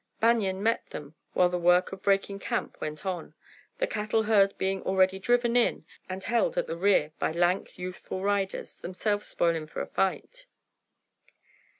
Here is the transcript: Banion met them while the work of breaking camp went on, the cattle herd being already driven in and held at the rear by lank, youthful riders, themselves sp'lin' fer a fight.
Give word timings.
Banion 0.19 0.63
met 0.63 0.89
them 0.89 1.13
while 1.33 1.49
the 1.49 1.59
work 1.59 1.91
of 1.91 2.01
breaking 2.01 2.39
camp 2.39 2.81
went 2.81 3.05
on, 3.05 3.35
the 3.77 3.85
cattle 3.85 4.23
herd 4.23 4.57
being 4.57 4.81
already 4.81 5.19
driven 5.19 5.55
in 5.55 5.85
and 6.09 6.23
held 6.23 6.57
at 6.57 6.65
the 6.65 6.75
rear 6.75 7.11
by 7.19 7.31
lank, 7.31 7.77
youthful 7.77 8.23
riders, 8.23 8.79
themselves 8.79 9.27
sp'lin' 9.27 9.67
fer 9.69 9.79
a 9.81 9.85
fight. 9.85 10.47